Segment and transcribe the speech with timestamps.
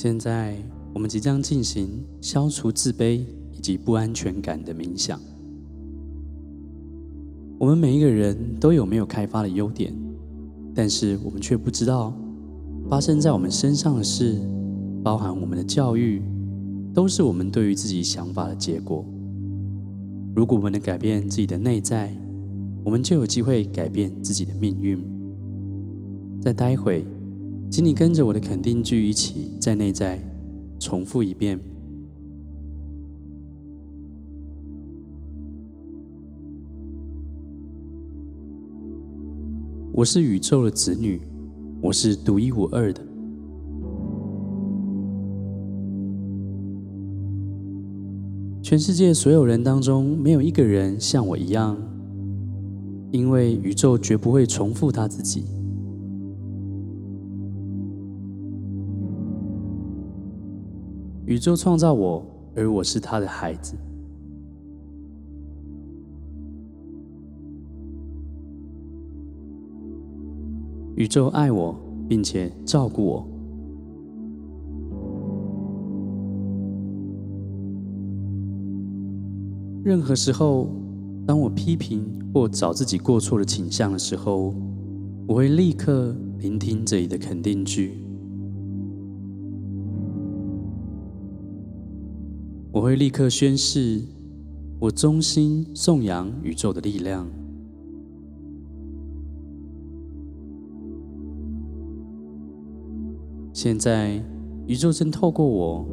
[0.00, 0.56] 现在，
[0.94, 1.88] 我们即将进行
[2.20, 3.20] 消除自卑
[3.52, 5.18] 以及不安全感的冥想。
[7.58, 9.92] 我们每一个人都有没有开发的优点，
[10.72, 12.14] 但是我们却不知道，
[12.88, 14.40] 发生在我们身上的事，
[15.02, 16.22] 包含我们的教育，
[16.94, 19.04] 都是我们对于自己想法的结果。
[20.32, 22.16] 如果我们能改变自己的内在，
[22.84, 25.04] 我们就有机会改变自己的命运。
[26.40, 27.04] 再待会。
[27.70, 30.18] 请你跟着我的肯定句一起在内在
[30.80, 31.60] 重复一遍。
[39.92, 41.20] 我是宇宙的子女，
[41.82, 43.02] 我是独一无二的。
[48.62, 51.76] 全世界所有人当中，没有一个人像我一样，
[53.10, 55.57] 因为宇宙绝不会重复他自己。
[61.28, 62.24] 宇宙创造我，
[62.56, 63.76] 而我是他的孩子。
[70.96, 71.78] 宇宙爱我，
[72.08, 73.28] 并且照顾我。
[79.84, 80.70] 任何时候，
[81.26, 84.54] 当我批评或找自己过错的倾向的时候，
[85.26, 88.07] 我会立刻聆听这里的肯定句。
[92.78, 94.00] 我会立刻宣誓，
[94.78, 97.26] 我衷心颂扬宇宙的力量。
[103.52, 104.22] 现在，
[104.68, 105.84] 宇宙正透过我，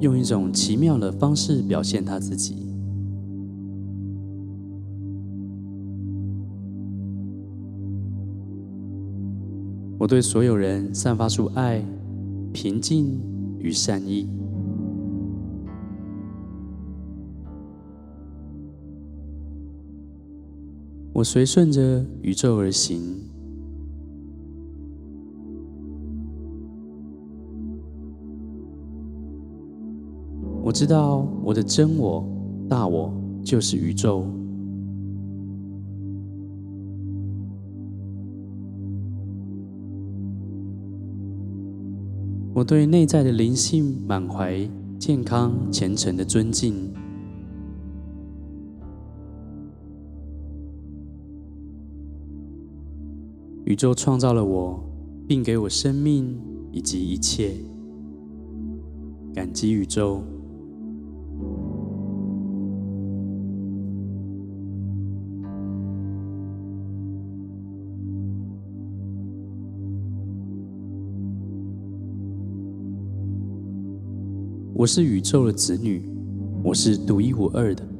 [0.00, 2.56] 用一种奇妙的方式表现他自己。
[9.96, 11.80] 我对所有人散发出爱、
[12.52, 13.20] 平静
[13.60, 14.41] 与善意。
[21.22, 23.00] 我随顺着宇宙而行。
[30.64, 32.28] 我知道我的真我、
[32.68, 33.14] 大我
[33.44, 34.26] 就是宇宙。
[42.52, 44.68] 我对内在的灵性满怀
[44.98, 46.92] 健康、虔诚的尊敬。
[53.72, 54.84] 宇宙创造了我，
[55.26, 56.38] 并给我生命
[56.70, 57.54] 以及一切。
[59.32, 60.22] 感激宇宙。
[74.74, 76.06] 我是宇宙的子女，
[76.62, 77.91] 我是独一无二的。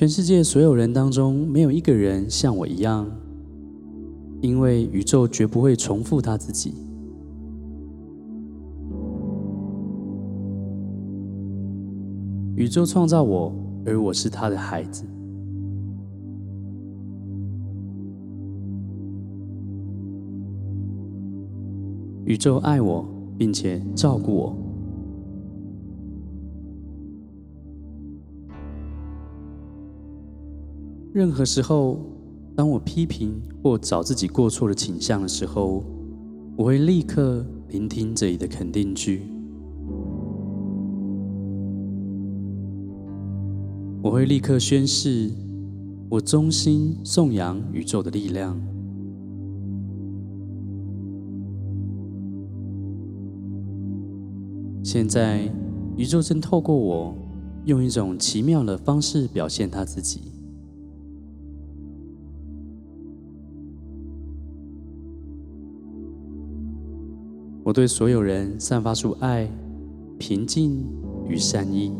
[0.00, 3.06] 全世界所有人当中，没有一个人像我一样，
[4.40, 6.72] 因为宇宙绝不会重复他自己。
[12.56, 13.52] 宇宙创造我，
[13.84, 15.04] 而我是他的孩子。
[22.24, 23.04] 宇宙爱我，
[23.36, 24.69] 并且照顾我。
[31.12, 31.98] 任何时候，
[32.54, 35.82] 当我批评或找自己过错的倾向的时候，
[36.56, 39.22] 我会立刻聆听这里的肯定句。
[44.02, 45.30] 我会立刻宣誓，
[46.08, 48.56] 我衷心颂扬宇宙的力量。
[54.84, 55.52] 现在，
[55.96, 57.14] 宇宙正透过我，
[57.64, 60.20] 用一种奇妙的方式表现他自己。
[67.70, 69.48] 我对所有人散发出爱、
[70.18, 70.84] 平静
[71.28, 71.92] 与善意。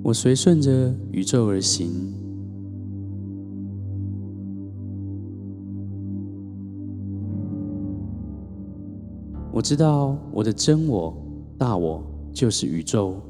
[0.00, 1.90] 我随顺着宇宙而行。
[9.52, 11.12] 我知道我的真我、
[11.58, 12.00] 大我
[12.32, 13.20] 就是宇宙。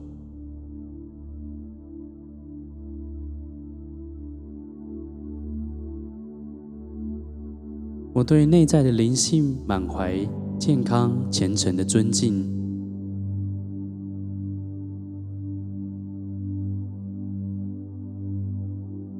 [8.24, 10.19] 对内在的灵性满怀
[10.58, 12.52] 健康、虔诚的尊敬。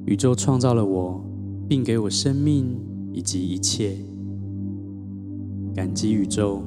[0.05, 1.23] 宇宙创造了我，
[1.67, 2.79] 并给我生命
[3.13, 3.97] 以及一切。
[5.73, 6.61] 感激宇宙。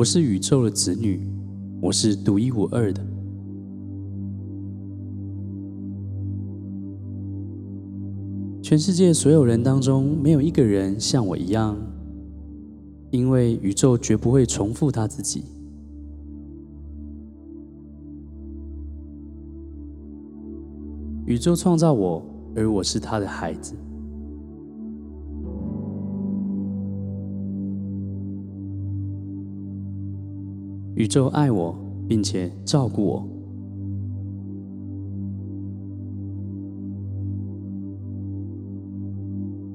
[0.00, 1.28] 我是宇宙的子女，
[1.78, 3.04] 我是独一无二的。
[8.62, 11.76] 全世界所有人当中，没有一个人像我一样，
[13.10, 15.44] 因为宇宙绝不会重复他自己。
[21.26, 22.24] 宇宙创造我，
[22.56, 23.74] 而我是他的孩子。
[31.00, 31.74] 宇宙爱我，
[32.06, 33.26] 并且照顾我。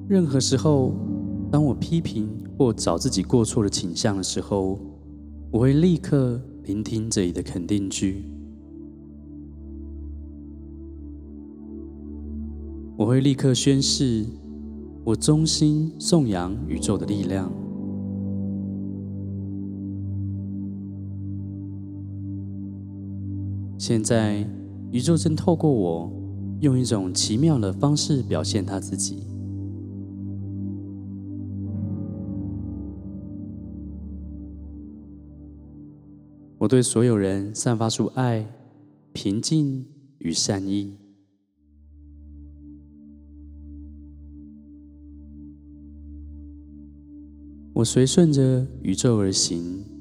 [0.07, 0.93] 任何时候，
[1.49, 4.77] 当我批评或找自己过错的倾向的时候，
[5.49, 8.25] 我会立刻聆听这里的肯定句。
[12.95, 14.27] 我会立刻宣誓，
[15.03, 17.51] 我衷心颂扬宇宙的力量。
[23.77, 24.47] 现在，
[24.91, 26.11] 宇宙正透过我，
[26.61, 29.23] 用一种奇妙的方式表现它自己。
[36.57, 38.47] 我对所有人散发出爱、
[39.13, 39.85] 平静
[40.17, 40.97] 与善意。
[47.73, 49.94] 我随顺着宇宙而行。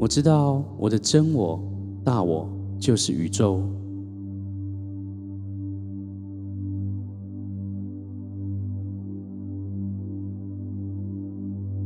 [0.00, 1.62] 我知道我的真我、
[2.02, 3.62] 大我就是宇宙。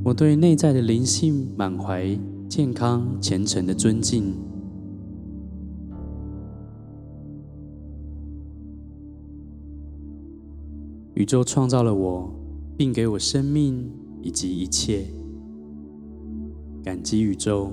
[0.05, 2.17] 我对内在的灵性满怀
[2.49, 4.33] 健康、虔诚的尊敬。
[11.15, 12.33] 宇宙创造了我，
[12.77, 13.91] 并给我生命
[14.23, 15.05] 以及一切，
[16.85, 17.73] 感激宇宙。